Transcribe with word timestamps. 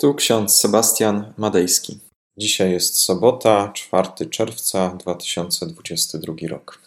Tu 0.00 0.14
ksiądz 0.14 0.56
Sebastian 0.56 1.34
Madejski. 1.36 1.98
Dzisiaj 2.36 2.72
jest 2.72 2.96
sobota, 2.96 3.72
4 3.74 4.30
czerwca 4.30 4.90
2022 4.90 6.34
rok. 6.48 6.82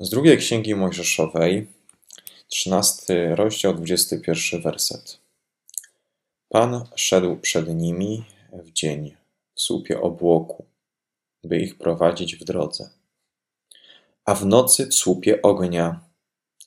Z 0.00 0.10
drugiej 0.10 0.38
księgi 0.38 0.74
Mojżeszowej, 0.74 1.66
13 2.48 3.34
rozdział, 3.34 3.74
21 3.74 4.62
werset. 4.62 5.20
Pan 6.48 6.84
szedł 6.94 7.36
przed 7.36 7.68
nimi 7.68 8.24
w 8.52 8.72
dzień, 8.72 9.16
w 9.54 9.60
słupie 9.60 10.00
obłoku, 10.00 10.66
by 11.44 11.58
ich 11.58 11.78
prowadzić 11.78 12.36
w 12.36 12.44
drodze, 12.44 12.90
a 14.24 14.34
w 14.34 14.46
nocy 14.46 14.86
w 14.86 14.94
słupie 14.94 15.42
ognia, 15.42 16.00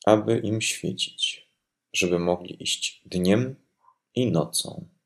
aby 0.05 0.39
im 0.39 0.61
świecić, 0.61 1.47
żeby 1.93 2.19
mogli 2.19 2.63
iść 2.63 3.01
dniem 3.05 3.55
i 4.15 4.31
nocą. 4.31 4.96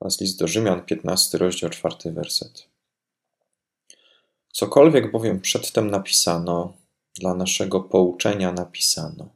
Oraz 0.00 0.20
list 0.20 0.38
do 0.38 0.48
Rzymian, 0.48 0.84
15 0.84 1.38
rozdział, 1.38 1.70
4 1.70 2.12
werset. 2.12 2.68
Cokolwiek 4.52 5.12
bowiem 5.12 5.40
przedtem 5.40 5.90
napisano, 5.90 6.74
dla 7.14 7.34
naszego 7.34 7.80
pouczenia 7.80 8.52
napisano, 8.52 9.28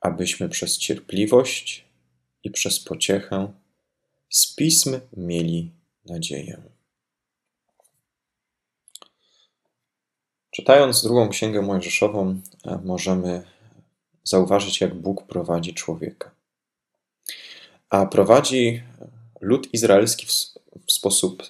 abyśmy 0.00 0.48
przez 0.48 0.78
cierpliwość 0.78 1.84
i 2.44 2.50
przez 2.50 2.80
pociechę 2.80 3.52
z 4.30 4.54
pism 4.54 5.00
mieli 5.16 5.70
nadzieję. 6.04 6.62
Czytając 10.50 11.02
drugą 11.02 11.28
księgę 11.28 11.62
Mojżeszową, 11.62 12.40
e, 12.64 12.78
możemy 12.84 13.42
zauważyć, 14.24 14.80
jak 14.80 14.94
Bóg 14.94 15.26
prowadzi 15.26 15.74
człowieka. 15.74 16.30
A 17.90 18.06
prowadzi 18.06 18.82
lud 19.46 19.68
izraelski 19.72 20.26
w, 20.26 20.30
w 20.86 20.92
sposób 20.92 21.42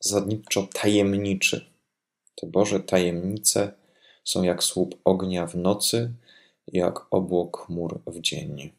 zasadniczo 0.00 0.68
tajemniczy. 0.72 1.66
Te 2.34 2.46
Boże 2.46 2.80
tajemnice 2.80 3.72
są 4.24 4.42
jak 4.42 4.62
słup 4.62 5.00
ognia 5.04 5.46
w 5.46 5.54
nocy, 5.54 6.12
jak 6.72 7.00
obłok 7.10 7.66
chmur 7.66 8.00
w 8.06 8.20
dzień. 8.20 8.72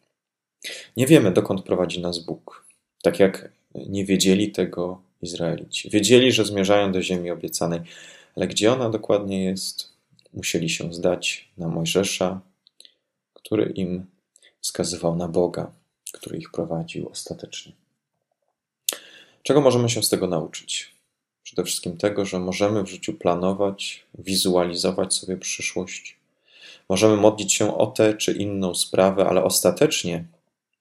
Nie 0.97 1.07
wiemy, 1.07 1.31
dokąd 1.31 1.63
prowadzi 1.63 2.01
nas 2.01 2.19
Bóg. 2.19 2.65
Tak 3.01 3.19
jak 3.19 3.51
nie 3.75 4.05
wiedzieli 4.05 4.51
tego 4.51 5.01
Izraelici. 5.21 5.89
Wiedzieli, 5.89 6.31
że 6.31 6.45
zmierzają 6.45 6.91
do 6.91 7.01
ziemi 7.01 7.31
obiecanej, 7.31 7.79
ale 8.35 8.47
gdzie 8.47 8.73
ona 8.73 8.89
dokładnie 8.89 9.43
jest, 9.43 9.93
musieli 10.33 10.69
się 10.69 10.93
zdać 10.93 11.49
na 11.57 11.67
Mojżesza, 11.67 12.41
który 13.33 13.71
im 13.75 14.05
wskazywał 14.61 15.15
na 15.15 15.27
Boga, 15.27 15.71
który 16.11 16.37
ich 16.37 16.51
prowadził 16.51 17.09
ostatecznie. 17.09 17.84
Czego 19.47 19.61
możemy 19.61 19.89
się 19.89 20.03
z 20.03 20.09
tego 20.09 20.27
nauczyć? 20.27 20.95
Przede 21.43 21.63
wszystkim 21.63 21.97
tego, 21.97 22.25
że 22.25 22.39
możemy 22.39 22.83
w 22.83 22.89
życiu 22.89 23.13
planować, 23.13 24.05
wizualizować 24.19 25.13
sobie 25.13 25.37
przyszłość. 25.37 26.17
Możemy 26.89 27.17
modlić 27.17 27.53
się 27.53 27.77
o 27.77 27.87
tę 27.87 28.13
czy 28.13 28.31
inną 28.31 28.75
sprawę, 28.75 29.25
ale 29.29 29.43
ostatecznie 29.43 30.25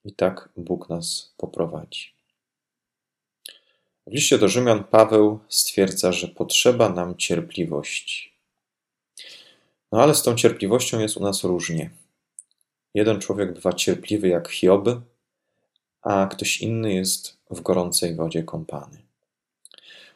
i 0.05 0.13
tak 0.13 0.49
Bóg 0.57 0.89
nas 0.89 1.33
poprowadzi. 1.37 2.13
W 4.07 4.13
liście 4.13 4.37
do 4.37 4.47
Rzymian 4.47 4.83
Paweł 4.83 5.39
stwierdza, 5.49 6.11
że 6.11 6.27
potrzeba 6.27 6.89
nam 6.89 7.15
cierpliwości. 7.17 8.31
No 9.91 10.03
ale 10.03 10.15
z 10.15 10.23
tą 10.23 10.35
cierpliwością 10.35 10.99
jest 10.99 11.17
u 11.17 11.23
nas 11.23 11.43
różnie. 11.43 11.89
Jeden 12.93 13.19
człowiek 13.19 13.53
bywa 13.53 13.73
cierpliwy 13.73 14.27
jak 14.27 14.51
Hiob, 14.51 14.89
a 16.05 16.27
ktoś 16.27 16.61
inny 16.61 16.93
jest 16.93 17.37
w 17.49 17.61
gorącej 17.61 18.15
wodzie 18.15 18.43
kąpany. 18.43 18.97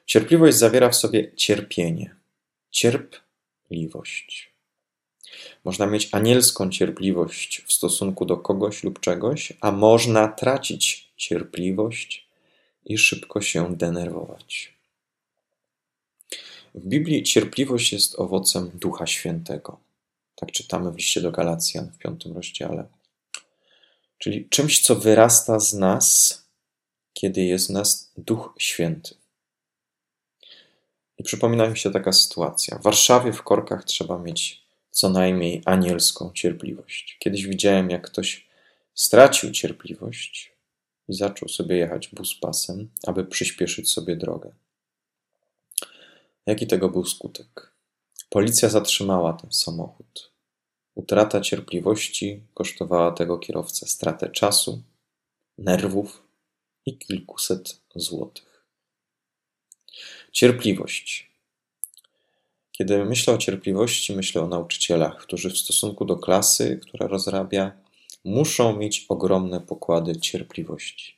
Cierpliwość 0.05 0.57
zawiera 0.57 0.89
w 0.89 0.95
sobie 0.95 1.31
cierpienie, 1.35 2.15
cierpliwość. 2.71 4.49
Można 5.63 5.85
mieć 5.85 6.09
anielską 6.11 6.69
cierpliwość 6.69 7.61
w 7.67 7.73
stosunku 7.73 8.25
do 8.25 8.38
kogoś 8.38 8.83
lub 8.83 8.99
czegoś, 8.99 9.53
a 9.61 9.72
można 9.72 10.28
tracić 10.28 11.11
cierpliwość 11.17 12.28
i 12.85 12.97
szybko 12.97 13.41
się 13.41 13.75
denerwować. 13.75 14.73
W 16.75 16.85
Biblii 16.85 17.23
cierpliwość 17.23 17.94
jest 17.94 18.19
owocem 18.19 18.72
Ducha 18.73 19.07
Świętego. 19.07 19.79
Tak 20.35 20.51
czytamy 20.51 20.91
w 20.91 20.95
liście 20.95 21.22
do 21.22 21.31
Galacjan 21.31 21.91
w 21.91 21.97
piątym 21.97 22.33
rozdziale. 22.33 22.98
Czyli 24.19 24.50
czymś, 24.50 24.81
co 24.81 24.96
wyrasta 24.96 25.59
z 25.59 25.74
nas, 25.74 26.40
kiedy 27.13 27.41
jest 27.44 27.68
w 27.68 27.69
nas 27.69 28.12
Duch 28.18 28.53
Święty. 28.57 29.16
I 31.18 31.24
przypomina 31.24 31.69
mi 31.69 31.78
się 31.78 31.91
taka 31.91 32.12
sytuacja. 32.12 32.78
W 32.78 32.84
Warszawie 32.84 33.34
w 33.34 33.44
korkach 33.44 33.84
trzeba 33.85 34.18
mieć 34.18 34.63
co 34.91 35.09
najmniej 35.09 35.62
anielską 35.66 36.31
cierpliwość. 36.34 37.18
Kiedyś 37.19 37.46
widziałem, 37.46 37.90
jak 37.90 38.02
ktoś 38.02 38.47
stracił 38.94 39.52
cierpliwość 39.52 40.52
i 41.08 41.13
zaczął 41.13 41.50
sobie 41.50 41.78
jechać 41.78 42.08
bus 42.08 42.35
pasem, 42.35 42.90
aby 43.08 43.25
przyspieszyć 43.25 43.91
sobie 43.91 44.16
drogę. 44.16 44.52
Jaki 46.46 46.68
tego 46.68 46.90
był 46.90 47.06
skutek? 47.06 47.72
Policja 48.29 48.69
zatrzymała 48.69 49.34
ten 49.34 49.52
samochód. 49.52 50.28
Utrata 50.99 51.41
cierpliwości 51.41 52.41
kosztowała 52.53 53.11
tego 53.11 53.37
kierowcę 53.37 53.87
stratę 53.87 54.29
czasu, 54.29 54.83
nerwów 55.57 56.23
i 56.85 56.97
kilkuset 56.97 57.81
złotych. 57.95 58.65
Cierpliwość. 60.31 61.31
Kiedy 62.71 63.05
myślę 63.05 63.33
o 63.33 63.37
cierpliwości, 63.37 64.15
myślę 64.15 64.41
o 64.41 64.47
nauczycielach, 64.47 65.17
którzy 65.17 65.49
w 65.49 65.57
stosunku 65.57 66.05
do 66.05 66.15
klasy, 66.15 66.79
która 66.81 67.07
rozrabia, 67.07 67.71
muszą 68.23 68.77
mieć 68.77 69.05
ogromne 69.09 69.61
pokłady 69.61 70.19
cierpliwości. 70.19 71.16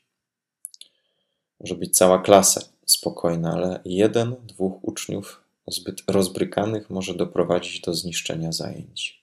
Może 1.60 1.76
być 1.76 1.98
cała 1.98 2.20
klasa 2.20 2.62
spokojna, 2.86 3.54
ale 3.54 3.82
jeden, 3.86 4.36
dwóch 4.44 4.84
uczniów 4.84 5.42
zbyt 5.68 6.04
rozbrykanych 6.08 6.90
może 6.90 7.14
doprowadzić 7.14 7.82
do 7.82 7.94
zniszczenia 7.94 8.52
zajęć. 8.52 9.21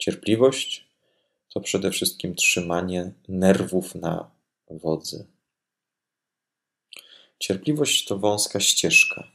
Cierpliwość 0.00 0.88
to 1.48 1.60
przede 1.60 1.90
wszystkim 1.90 2.34
trzymanie 2.34 3.12
nerwów 3.28 3.94
na 3.94 4.30
wodzy. 4.70 5.26
Cierpliwość 7.38 8.04
to 8.04 8.18
wąska 8.18 8.60
ścieżka. 8.60 9.28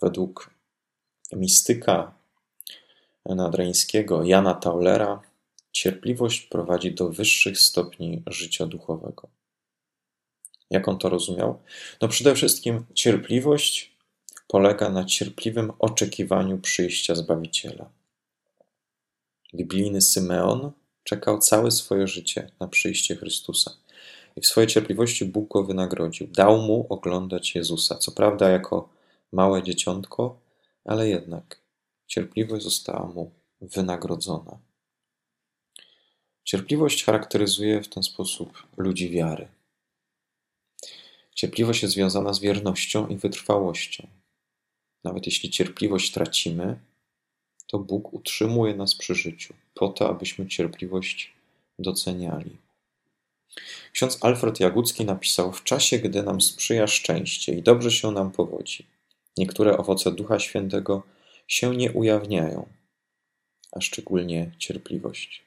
Według 0.00 0.50
mistyka 1.32 2.14
nadreńskiego 3.26 4.24
Jana 4.24 4.54
Taulera 4.54 5.22
cierpliwość 5.72 6.40
prowadzi 6.40 6.94
do 6.94 7.08
wyższych 7.08 7.60
stopni 7.60 8.22
życia 8.26 8.66
duchowego. 8.66 9.28
Jak 10.70 10.88
on 10.88 10.98
to 10.98 11.08
rozumiał? 11.08 11.62
No 12.00 12.08
przede 12.08 12.34
wszystkim 12.34 12.84
cierpliwość 12.94 13.96
polega 14.48 14.88
na 14.88 15.04
cierpliwym 15.04 15.72
oczekiwaniu 15.78 16.58
przyjścia 16.58 17.14
Zbawiciela. 17.14 18.03
Biblijny 19.54 20.00
Symeon 20.00 20.72
czekał 21.04 21.38
całe 21.38 21.70
swoje 21.70 22.06
życie 22.06 22.50
na 22.60 22.68
przyjście 22.68 23.16
Chrystusa. 23.16 23.76
I 24.36 24.40
w 24.40 24.46
swojej 24.46 24.68
cierpliwości 24.68 25.24
Bóg 25.24 25.52
go 25.52 25.64
wynagrodził. 25.64 26.26
Dał 26.26 26.58
mu 26.58 26.86
oglądać 26.88 27.54
Jezusa. 27.54 27.94
Co 27.94 28.12
prawda, 28.12 28.48
jako 28.48 28.88
małe 29.32 29.62
dzieciątko, 29.62 30.40
ale 30.84 31.08
jednak 31.08 31.60
cierpliwość 32.06 32.64
została 32.64 33.06
mu 33.06 33.30
wynagrodzona. 33.60 34.58
Cierpliwość 36.44 37.04
charakteryzuje 37.04 37.82
w 37.82 37.88
ten 37.88 38.02
sposób 38.02 38.62
ludzi 38.76 39.10
wiary. 39.10 39.48
Cierpliwość 41.34 41.82
jest 41.82 41.94
związana 41.94 42.32
z 42.32 42.40
wiernością 42.40 43.08
i 43.08 43.16
wytrwałością. 43.16 44.06
Nawet 45.04 45.26
jeśli 45.26 45.50
cierpliwość 45.50 46.12
tracimy, 46.12 46.78
to 47.66 47.78
Bóg 47.78 48.14
utrzymuje 48.14 48.74
nas 48.74 48.94
przy 48.94 49.14
życiu, 49.14 49.54
po 49.74 49.88
to, 49.88 50.08
abyśmy 50.08 50.46
cierpliwość 50.46 51.32
doceniali. 51.78 52.56
Ksiądz 53.92 54.18
Alfred 54.20 54.60
Jagucki 54.60 55.04
napisał: 55.04 55.52
W 55.52 55.64
czasie, 55.64 55.98
gdy 55.98 56.22
nam 56.22 56.40
sprzyja 56.40 56.86
szczęście 56.86 57.54
i 57.54 57.62
dobrze 57.62 57.90
się 57.90 58.10
nam 58.10 58.30
powodzi, 58.30 58.86
niektóre 59.36 59.78
owoce 59.78 60.12
Ducha 60.12 60.38
Świętego 60.38 61.02
się 61.48 61.76
nie 61.76 61.92
ujawniają, 61.92 62.68
a 63.72 63.80
szczególnie 63.80 64.50
cierpliwość. 64.58 65.44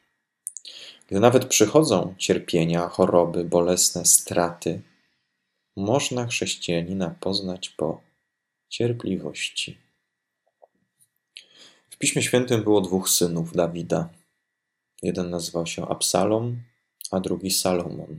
Gdy 1.08 1.20
nawet 1.20 1.46
przychodzą 1.46 2.16
cierpienia, 2.18 2.88
choroby, 2.88 3.44
bolesne 3.46 4.06
straty, 4.06 4.82
można 5.76 6.26
chrześcijanina 6.26 7.16
poznać 7.20 7.70
po 7.70 8.02
cierpliwości. 8.70 9.87
W 11.98 12.00
Piśmie 12.00 12.22
Świętym 12.22 12.64
było 12.64 12.82
dwóch 12.82 13.10
synów 13.10 13.54
Dawida. 13.56 14.10
Jeden 15.04 15.30
nazywał 15.30 15.66
się 15.66 15.88
Absalom, 15.88 16.62
a 17.12 17.20
drugi 17.20 17.52
Salomon. 17.52 18.18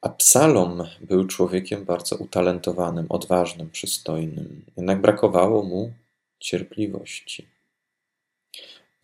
Absalom 0.00 0.82
był 1.00 1.26
człowiekiem 1.26 1.84
bardzo 1.84 2.16
utalentowanym, 2.16 3.06
odważnym, 3.08 3.70
przystojnym, 3.70 4.64
jednak 4.76 5.00
brakowało 5.00 5.62
mu 5.62 5.92
cierpliwości. 6.40 7.48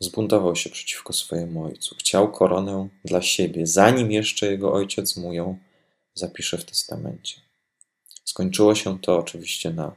Zbuntował 0.00 0.56
się 0.56 0.70
przeciwko 0.70 1.12
swojemu 1.12 1.64
ojcu. 1.64 1.96
Chciał 1.98 2.32
koronę 2.32 2.88
dla 3.04 3.22
siebie, 3.22 3.66
zanim 3.66 4.12
jeszcze 4.12 4.46
jego 4.46 4.72
ojciec 4.72 5.16
mu 5.16 5.32
ją 5.32 5.58
zapisze 6.14 6.58
w 6.58 6.64
testamencie. 6.64 7.40
Skończyło 8.24 8.74
się 8.74 8.98
to 8.98 9.18
oczywiście 9.18 9.70
na 9.70 9.94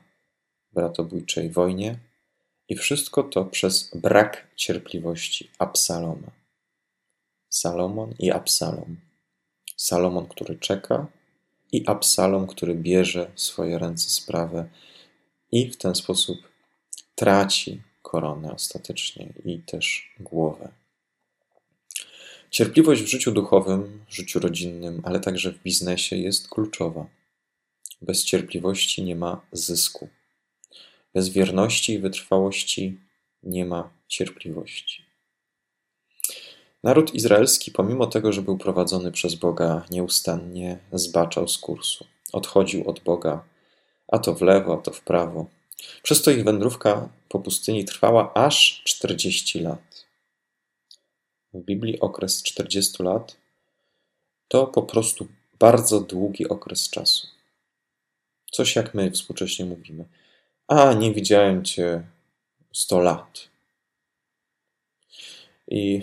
bratobójczej 0.71 1.49
wojnie 1.49 2.12
i 2.69 2.75
wszystko 2.75 3.23
to 3.23 3.45
przez 3.45 3.91
brak 3.95 4.47
cierpliwości 4.55 5.49
Absaloma. 5.59 6.31
Salomon 7.49 8.13
i 8.19 8.31
Absalom. 8.31 8.97
Salomon, 9.77 10.27
który 10.27 10.55
czeka, 10.55 11.07
i 11.71 11.87
Absalom, 11.87 12.47
który 12.47 12.75
bierze 12.75 13.31
w 13.35 13.41
swoje 13.41 13.79
ręce 13.79 14.09
sprawę 14.09 14.69
i 15.51 15.69
w 15.69 15.77
ten 15.77 15.95
sposób 15.95 16.37
traci 17.15 17.81
koronę 18.01 18.53
ostatecznie 18.53 19.33
i 19.45 19.59
też 19.59 20.15
głowę. 20.19 20.71
Cierpliwość 22.49 23.01
w 23.01 23.07
życiu 23.07 23.31
duchowym, 23.31 24.05
życiu 24.09 24.39
rodzinnym, 24.39 25.01
ale 25.05 25.19
także 25.19 25.51
w 25.51 25.63
biznesie 25.63 26.15
jest 26.15 26.49
kluczowa. 26.49 27.05
Bez 28.01 28.23
cierpliwości 28.23 29.03
nie 29.03 29.15
ma 29.15 29.41
zysku. 29.51 30.09
Bez 31.13 31.29
wierności 31.29 31.93
i 31.93 31.99
wytrwałości 31.99 32.99
nie 33.43 33.65
ma 33.65 33.89
cierpliwości. 34.07 35.05
Naród 36.83 37.13
izraelski, 37.13 37.71
pomimo 37.71 38.07
tego, 38.07 38.33
że 38.33 38.41
był 38.41 38.57
prowadzony 38.57 39.11
przez 39.11 39.35
Boga 39.35 39.85
nieustannie, 39.91 40.79
zbaczał 40.93 41.47
z 41.47 41.57
kursu. 41.57 42.05
Odchodził 42.33 42.89
od 42.89 42.99
Boga, 42.99 43.43
a 44.07 44.19
to 44.19 44.35
w 44.35 44.41
lewo, 44.41 44.73
a 44.73 44.77
to 44.77 44.91
w 44.91 45.01
prawo. 45.01 45.45
Przez 46.03 46.21
to 46.21 46.31
ich 46.31 46.43
wędrówka 46.43 47.09
po 47.29 47.39
pustyni 47.39 47.85
trwała 47.85 48.33
aż 48.33 48.81
40 48.85 49.59
lat. 49.59 50.05
W 51.53 51.61
Biblii 51.61 51.99
okres 51.99 52.43
40 52.43 53.03
lat 53.03 53.37
to 54.47 54.67
po 54.67 54.83
prostu 54.83 55.27
bardzo 55.59 55.99
długi 55.99 56.49
okres 56.49 56.89
czasu. 56.89 57.27
Coś 58.51 58.75
jak 58.75 58.93
my 58.93 59.11
współcześnie 59.11 59.65
mówimy. 59.65 60.05
A, 60.75 60.93
nie 60.93 61.13
widziałem 61.13 61.63
cię 61.63 62.03
100 62.71 62.99
lat. 62.99 63.47
I 65.67 66.01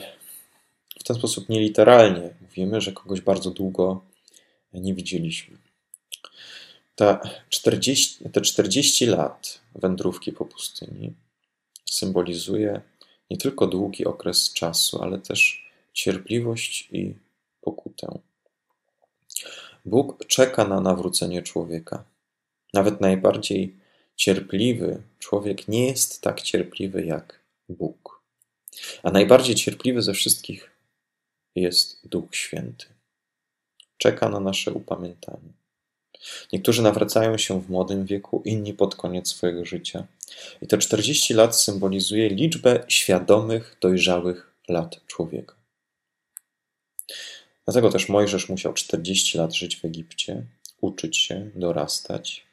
w 1.01 1.05
ten 1.05 1.17
sposób 1.17 1.49
nieliteralnie 1.49 2.31
mówimy, 2.41 2.81
że 2.81 2.93
kogoś 2.93 3.21
bardzo 3.21 3.51
długo 3.51 4.01
nie 4.75 4.95
widzieliśmy. 4.95 5.57
Ta 6.97 7.21
40, 7.49 8.31
te 8.33 8.41
40 8.41 9.07
lat 9.07 9.61
wędrówki 9.75 10.33
po 10.33 10.45
pustyni 10.45 11.13
symbolizuje 11.85 12.81
nie 13.31 13.37
tylko 13.37 13.67
długi 13.67 14.05
okres 14.05 14.53
czasu, 14.53 15.03
ale 15.03 15.19
też 15.19 15.71
cierpliwość 15.93 16.89
i 16.93 17.15
pokutę. 17.61 18.19
Bóg 19.85 20.27
czeka 20.27 20.65
na 20.65 20.81
nawrócenie 20.81 21.43
człowieka. 21.43 22.05
Nawet 22.75 23.01
najbardziej 23.01 23.80
cierpliwy 24.21 25.03
człowiek 25.19 25.69
nie 25.69 25.87
jest 25.87 26.21
tak 26.21 26.43
cierpliwy 26.43 27.05
jak 27.05 27.41
Bóg. 27.69 28.23
A 29.03 29.11
najbardziej 29.11 29.55
cierpliwy 29.55 30.03
ze 30.03 30.15
wszystkich 30.15 30.71
jest 31.57 32.09
Duch 32.09 32.37
Święty. 32.37 32.87
Czeka 33.99 34.29
na 34.29 34.41
nasze 34.41 34.73
upamiętanie. 34.73 35.53
Niektórzy 36.53 36.83
nawracają 36.83 37.39
się 37.39 37.61
w 37.61 37.71
młodym 37.71 38.07
wieku, 38.07 38.43
inni 38.45 38.75
pod 38.75 38.95
koniec 38.95 39.29
swojego 39.29 39.65
życia. 39.65 40.07
I 40.63 40.67
te 40.67 40.79
40 40.79 41.35
lat 41.35 41.57
symbolizuje 41.57 42.29
liczbę 42.29 42.85
świadomych, 42.89 43.77
dojrzałych 43.81 44.53
lat 44.69 45.07
człowieka. 45.07 45.55
Dlatego 47.65 47.91
też 47.91 48.09
Mojżesz 48.09 48.49
musiał 48.49 48.73
40 48.73 49.39
lat 49.39 49.55
żyć 49.55 49.77
w 49.77 49.85
Egipcie, 49.85 50.43
uczyć 50.81 51.19
się, 51.19 51.51
dorastać, 51.55 52.50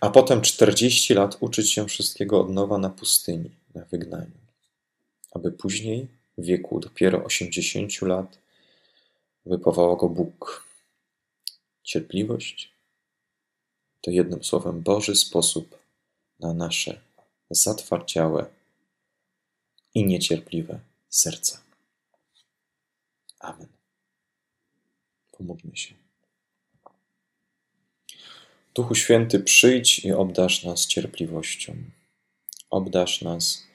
a 0.00 0.10
potem 0.10 0.42
40 0.42 1.14
lat 1.14 1.36
uczyć 1.40 1.72
się 1.72 1.86
wszystkiego 1.86 2.40
od 2.40 2.50
nowa 2.50 2.78
na 2.78 2.90
pustyni, 2.90 3.50
na 3.74 3.84
wygnaniu, 3.84 4.36
aby 5.32 5.52
później, 5.52 6.08
w 6.38 6.44
wieku 6.44 6.80
dopiero 6.80 7.24
80 7.24 8.02
lat, 8.02 8.38
wypowołał 9.46 9.96
go 9.96 10.08
Bóg. 10.08 10.66
Cierpliwość 11.82 12.72
to 14.00 14.10
jednym 14.10 14.44
słowem 14.44 14.82
Boży 14.82 15.16
sposób 15.16 15.78
na 16.40 16.54
nasze 16.54 17.00
zatwardziałe 17.50 18.46
i 19.94 20.06
niecierpliwe 20.06 20.80
serca. 21.08 21.62
Amen. 23.40 23.68
Pomódlmy 25.32 25.76
się. 25.76 26.05
Duchu 28.76 28.94
Święty, 28.94 29.40
przyjdź 29.40 29.98
i 29.98 30.12
obdasz 30.12 30.64
nas 30.64 30.86
cierpliwością. 30.86 31.76
Obdasz 32.70 33.22
nas 33.22 33.66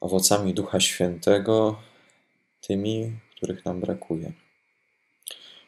owocami 0.00 0.54
Ducha 0.54 0.80
Świętego, 0.80 1.82
tymi, 2.60 3.12
których 3.36 3.64
nam 3.64 3.80
brakuje. 3.80 4.32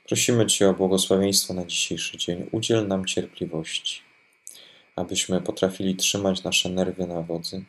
Prosimy 0.07 0.47
Cię 0.47 0.69
o 0.69 0.75
błogosławieństwo 0.75 1.55
na 1.55 1.65
dzisiejszy 1.65 2.19
dzień. 2.19 2.49
Udziel 2.53 2.89
nam 2.89 3.05
cierpliwości, 3.05 4.01
abyśmy 4.97 5.41
potrafili 5.41 5.97
trzymać 5.97 6.43
nasze 6.43 6.69
nerwy 6.69 7.07
na 7.07 7.23
wodzy, 7.23 7.65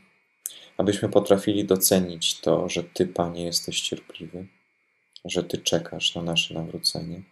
abyśmy 0.78 1.10
potrafili 1.10 1.66
docenić 1.66 2.40
to, 2.40 2.70
że 2.70 2.84
Ty, 2.84 3.08
Panie, 3.08 3.46
jesteś 3.46 3.82
cierpliwy, 3.82 4.48
że 5.26 5.44
Ty 5.44 5.58
czekasz 5.58 6.16
na 6.16 6.22
nasze 6.22 6.54
nawrócenie, 6.54 7.24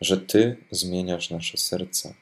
że 0.00 0.16
Ty 0.16 0.56
zmieniasz 0.70 1.30
nasze 1.30 1.58
serca. 1.58 2.14